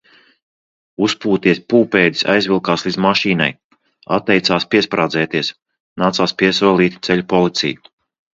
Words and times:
Uzpūties 1.07 1.59
pūpēdis 1.73 2.25
aizvilkās 2.35 2.85
līdz 2.87 2.97
mašīnai. 3.07 3.49
Atteicās 4.17 4.67
piesprādzēties, 4.73 5.53
nācās 6.05 6.35
piesolīt 6.43 6.99
ceļu 7.11 7.29
policiju. 7.37 7.87